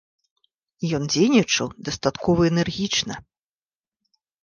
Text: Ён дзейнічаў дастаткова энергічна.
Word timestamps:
Ён 0.99 1.03
дзейнічаў 1.13 1.67
дастаткова 1.91 2.51
энергічна. 2.51 3.23